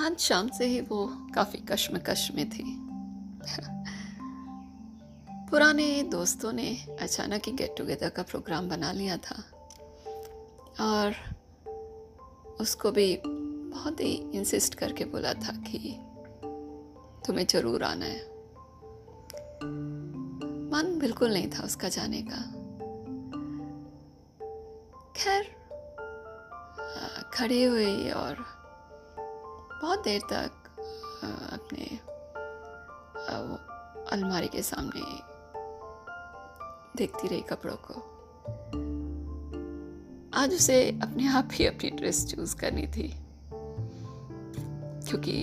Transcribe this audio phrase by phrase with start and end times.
[0.00, 2.62] आज शाम से ही वो काफ़ी कश्मकश में थी।
[5.50, 9.44] पुराने दोस्तों ने अचानक ही गेट टुगेदर का प्रोग्राम बना लिया था।
[10.80, 11.14] और
[12.60, 16.00] उसको भी बहुत ही इंसिस्ट करके बोला था कि
[17.26, 18.20] तुम्हें ज़रूर आना है।
[20.70, 22.52] मन बिल्कुल नहीं था उसका जाने का।
[25.16, 25.56] खैर
[27.34, 28.55] खड़ी हुई और
[29.82, 30.50] बहुत देर तक
[31.52, 31.84] अपने
[34.12, 35.00] अलमारी के सामने
[36.96, 37.94] देखती रही कपड़ों को।
[40.34, 43.08] आज उसे अपने आप ही अपनी ड्रेस चूज़ करनी थी,
[45.08, 45.36] क्योंकि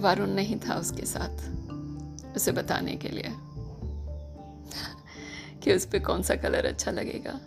[0.00, 1.34] वरुण नहीं था उसके साथ,
[2.36, 3.30] उसे बताने के लिए,
[5.62, 7.38] कि उस पर कौन सा कलर अच्छा लगेगा।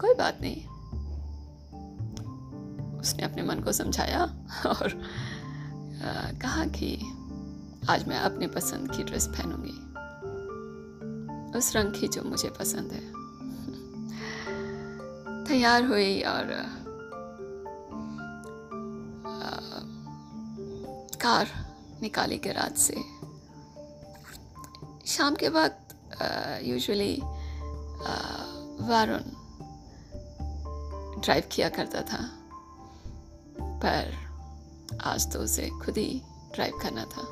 [0.00, 0.62] कोई बात नहीं।
[3.04, 4.22] उसने अपने मन को समझाया
[4.66, 4.92] और
[6.04, 6.88] आ, कहा कि
[7.90, 9.76] आज मैं अपने पसंद की ड्रेस पहनूँगी।
[11.58, 13.02] उस रंग की जो मुझे पसंद है।
[15.44, 16.62] तैयार हुई और आ,
[21.20, 21.46] कार
[22.02, 22.96] निकाली गैराज से।
[25.06, 25.80] शाम के वक्त
[26.64, 27.14] यूजुअली
[28.88, 29.22] वारुण
[31.20, 32.22] ड्राइव किया करता था।
[33.76, 34.14] पर
[35.04, 36.22] आज तो उसे खुद ही
[36.54, 37.22] ड्राइव करना था।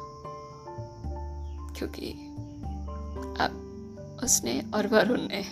[1.77, 2.13] क्योंकि
[3.41, 3.69] अब
[4.25, 5.43] उसने और वरुण ने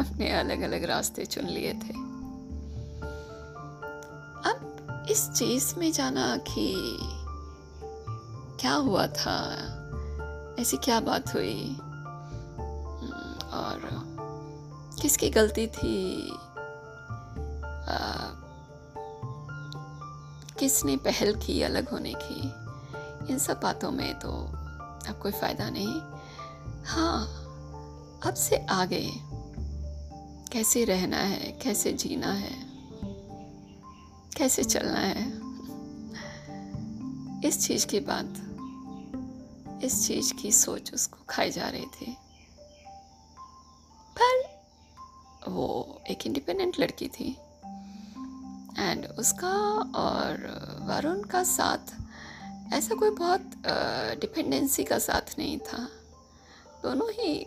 [0.00, 1.94] अपने अलग अलग रास्ते चुन लिए थे।
[4.50, 6.98] अब इस चीज़ में जाना कि
[8.60, 9.36] क्या हुआ था,
[10.58, 11.76] ऐसी क्या बात हुई?
[13.54, 13.80] और
[15.02, 16.26] किसकी गलती थी?
[20.64, 22.40] किसने पहल की अलग होने की?
[23.32, 24.30] इन सब बातों में तो
[25.08, 26.00] अब कोई फ़ायदा नहीं।
[26.84, 27.26] हाँ
[28.26, 29.10] अब से आगे
[30.52, 32.66] कैसे रहना है, कैसे जीना है,
[34.36, 35.26] कैसे चलना है?
[37.48, 38.32] इस चीज़ की बात,
[39.84, 42.16] इस चीज़ की सोच उसको खाई जा रही थी।
[44.18, 44.42] पर
[45.50, 47.36] वो एक इंडिपेंडेंट लड़की थी।
[48.78, 49.52] एंड उसका
[49.96, 50.46] और
[50.82, 51.92] वरुण का साथ,
[52.72, 53.50] ऐसा कोई बहुत
[54.20, 55.88] डिपेंडेंसी का साथ नहीं था।
[56.82, 57.46] दोनों ही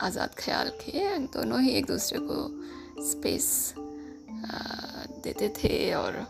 [0.00, 2.36] आज़ाद ख्याल के एंड दोनों ही एक दूसरे को
[3.04, 3.74] स्पेस
[5.24, 6.26] देते थे और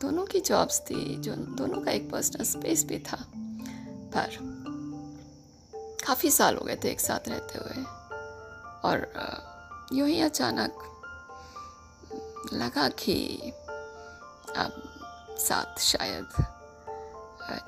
[0.00, 3.24] दोनों की जॉब्स थी, जो दोनों का एक पर्सनल स्पेस भी था।
[4.14, 4.36] पर
[6.06, 7.84] काफ़ी साल हो गए थे एक साथ रहते हुए।
[8.84, 9.06] और
[9.92, 10.90] यूँ ही अचानक
[12.52, 13.16] लगा कि
[14.56, 14.82] अब
[15.38, 16.26] साथ शायद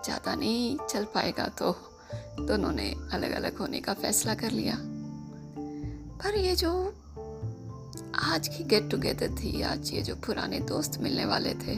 [0.05, 1.73] ज़्यादा नहीं चल पाएगा तो
[2.41, 4.77] दोनों ने अलग अलग होने का फैसला कर लिया।
[6.19, 6.73] पर ये जो
[8.25, 11.77] आज की गेट टुगेदर थी, आज ये जो पुराने दोस्त मिलने वाले थे,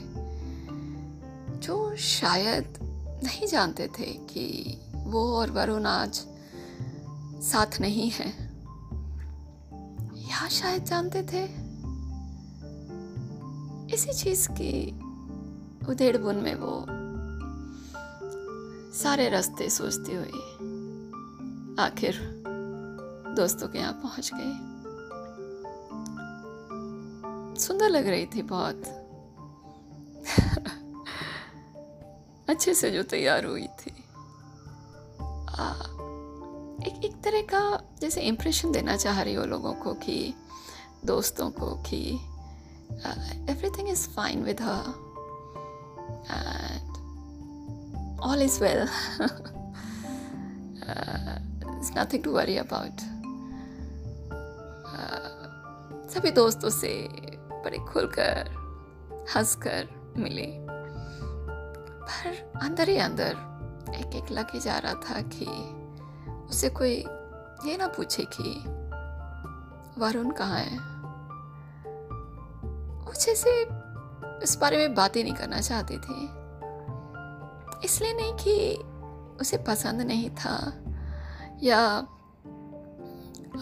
[1.58, 2.78] जो शायद
[3.24, 4.46] नहीं जानते थे कि
[4.94, 6.20] वो और वरुण आज
[7.44, 8.28] साथ नहीं है,
[10.30, 11.46] या शायद जानते थे?
[13.94, 14.90] इसी चीज़ की
[15.88, 16.86] उधेड़ बुन में वो
[18.98, 20.30] सारे रास्ते सोचती हुई
[21.84, 22.42] आखिर
[23.36, 24.78] दोस्तों के यहाँ पहुँच गई
[27.60, 28.82] सुंदर लग रही थी बहुत।
[32.48, 34.04] अच्छे से जो तैयार हुई थी।
[35.50, 35.72] आ,
[36.86, 40.34] एक एक तरह का जैसे इम्प्रेशन देना चाह रही हो लोगों को कि
[41.04, 42.20] दोस्तों को कि
[43.04, 43.14] uh,
[43.48, 44.94] everything is fine with her
[46.30, 46.98] and
[48.20, 48.88] all is well
[50.88, 53.02] uh, there's nothing to worry about
[54.30, 55.34] uh,
[56.08, 56.92] सभी दोस्तों से
[57.64, 58.50] बड़े खुलकर
[59.36, 59.88] हंसकर
[60.18, 60.46] मिले
[62.08, 62.32] पर
[62.62, 63.32] अंदर ही अंदर
[64.00, 65.46] एक एक लगे जा रहा था कि
[66.50, 66.94] उसे कोई
[67.66, 68.50] ये ना पूछे कि
[70.00, 70.97] वरुण कहाँ है
[73.08, 73.62] कुछ ऐसे
[74.44, 76.28] इस बारे में बातें नहीं करना चाहती थी।
[77.84, 78.76] इसलिए नहीं कि
[79.40, 80.84] उसे पसंद नहीं था
[81.62, 82.06] या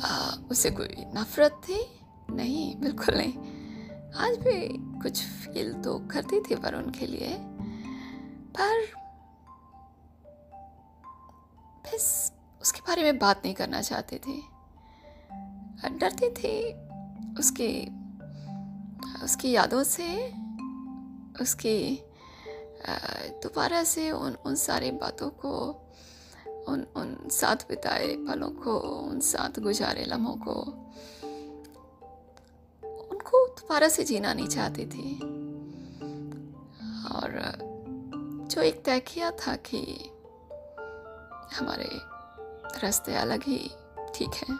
[0.04, 2.00] आ, उसे कोई नफरत थी?
[2.30, 3.32] नहीं बिल्कुल नहीं।
[4.12, 4.68] आज भी
[5.02, 7.38] कुछ फील तो करती थी वरुण के लिए।
[8.58, 8.86] पर
[11.84, 12.32] बस
[12.62, 14.48] उसके बारे में बात नहीं करना चाहती थी।
[15.98, 16.72] डरती थी
[17.38, 17.88] उसकी
[19.24, 20.06] उसकी यादों से,
[21.40, 22.02] उसकी
[23.42, 25.52] दोबारा से उन उन सारी बातों को,
[26.68, 30.54] उन उन साथ बिताए पलों को, उन साथ गुजारे लम्हों को,
[33.10, 35.14] उनको दोबारा से जीना नहीं चाहती थी।
[37.06, 37.40] और
[38.50, 39.80] जो एक तय किया था कि
[41.56, 41.88] हमारे
[42.82, 43.58] रास्ते अलग ही
[44.14, 44.54] ठीक है,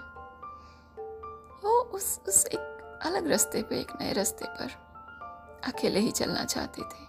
[1.64, 4.70] वो उस उस एक अलग रास्ते पे, एक नए रास्ते पर
[5.64, 7.04] अकेले ही चलना चाहती थी।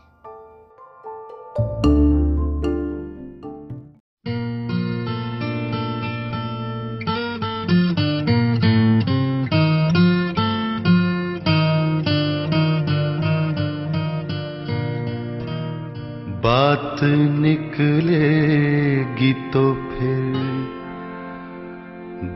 [16.41, 17.03] बात
[17.39, 20.35] निकलेगी तो फिर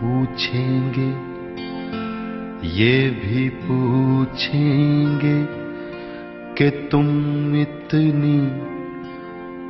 [0.00, 1.28] पूछेंगे,
[2.68, 5.46] ये भी पूछेंगे
[6.54, 7.06] कि तुम
[7.56, 8.68] इतनी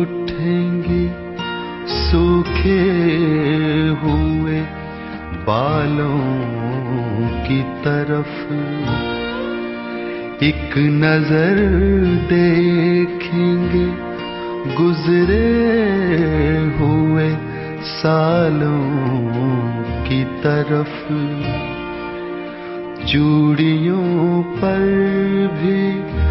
[0.00, 1.10] उठेंगी,
[1.88, 2.80] सूखे
[3.88, 4.60] हुए
[5.46, 6.18] बालों
[7.44, 8.42] की तरफ़।
[10.44, 11.56] एक नज़र
[12.32, 13.86] देखेंगे,
[14.74, 15.68] गुजरे
[16.78, 17.36] हुए
[17.82, 18.84] सालों
[20.04, 20.98] की तरफ़।
[23.06, 24.80] चूड़ियों पर
[25.52, 26.27] भी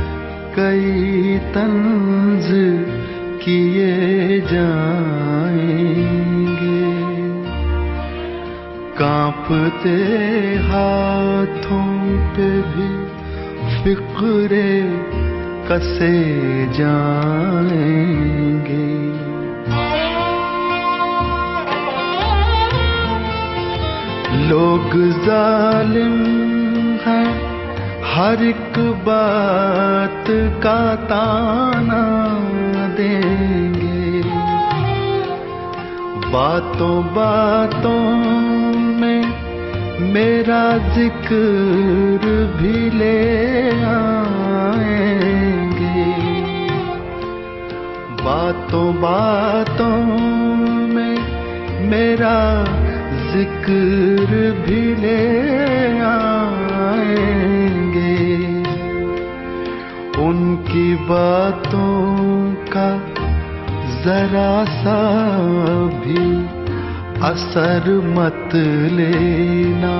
[0.59, 2.47] कई तंज
[3.43, 5.57] किए जाएँगे।
[8.97, 9.97] कांपते
[10.63, 11.89] हाथों
[12.35, 12.89] पे भी
[13.75, 14.71] फिक्रे
[15.69, 16.15] कसे
[16.73, 18.07] जाएँगे।
[24.49, 24.89] लोग
[25.25, 26.26] जालिम
[28.17, 30.29] हर एक बात
[30.63, 30.79] का
[31.09, 31.97] ताना
[32.97, 34.21] देंगे।
[36.31, 37.99] बातों बातों
[39.01, 39.21] में
[40.13, 40.63] मेरा
[40.95, 43.19] ज़िक्र भी ले
[43.91, 44.95] आएँगे।
[48.23, 49.97] बातों बातों
[50.95, 51.17] में
[51.89, 52.39] मेरा
[53.29, 55.21] ज़िक्र भी ले
[56.07, 57.56] आएँगे।
[60.57, 62.89] उनकी बातों का
[64.03, 64.99] जरा सा
[66.01, 66.23] भी
[67.27, 67.85] असर
[68.17, 68.55] मत
[68.91, 69.95] लेना।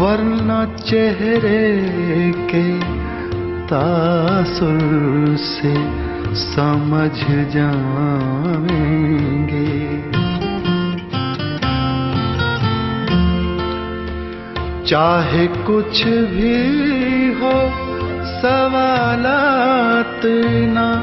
[0.00, 1.64] वरना चेहरे
[2.52, 2.66] के
[3.70, 5.74] तासुर से
[6.44, 7.16] समझ
[7.56, 8.36] जाएँगे।
[14.84, 16.56] चाहे कुछ भी
[17.40, 17.85] हो
[18.42, 20.20] सवालात
[20.74, 21.02] ना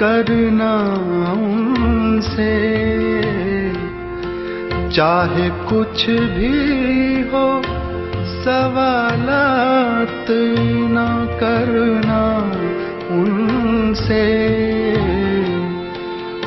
[0.00, 0.74] करना
[1.32, 2.82] उनसे।
[4.90, 6.58] चाहे कुछ भी
[7.22, 7.62] हो,
[8.44, 10.26] सवालात
[10.90, 12.38] ना करना
[13.20, 14.26] उनसे।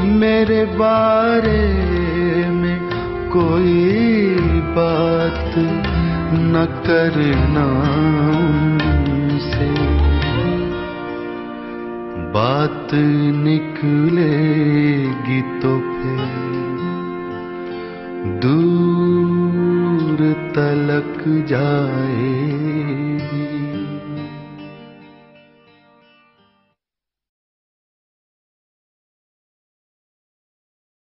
[0.01, 1.67] मेरे बारे
[2.50, 2.79] में
[3.29, 3.96] कोई
[4.77, 5.53] बात
[6.34, 8.25] न करना।
[12.86, 12.94] बात
[13.36, 16.20] निकलेगी तो फिर
[18.42, 20.20] दूर
[20.56, 21.18] तलक
[21.50, 22.35] जाए